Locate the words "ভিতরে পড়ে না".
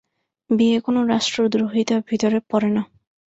2.09-2.81